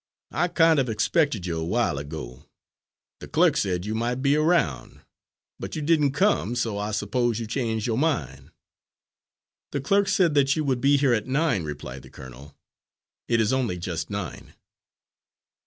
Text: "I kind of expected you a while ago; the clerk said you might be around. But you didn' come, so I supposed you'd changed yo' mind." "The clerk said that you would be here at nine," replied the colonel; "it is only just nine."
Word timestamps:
"I 0.31 0.47
kind 0.47 0.79
of 0.79 0.89
expected 0.89 1.45
you 1.45 1.59
a 1.59 1.63
while 1.63 1.99
ago; 1.99 2.47
the 3.19 3.27
clerk 3.27 3.55
said 3.55 3.85
you 3.85 3.93
might 3.93 4.23
be 4.23 4.35
around. 4.35 5.01
But 5.59 5.75
you 5.75 5.83
didn' 5.83 6.11
come, 6.11 6.55
so 6.55 6.79
I 6.79 6.89
supposed 6.89 7.39
you'd 7.39 7.51
changed 7.51 7.85
yo' 7.85 7.97
mind." 7.97 8.49
"The 9.71 9.79
clerk 9.79 10.07
said 10.07 10.33
that 10.33 10.55
you 10.55 10.63
would 10.63 10.81
be 10.81 10.97
here 10.97 11.13
at 11.13 11.27
nine," 11.27 11.61
replied 11.63 12.01
the 12.01 12.09
colonel; 12.09 12.55
"it 13.27 13.39
is 13.39 13.53
only 13.53 13.77
just 13.77 14.09
nine." 14.09 14.55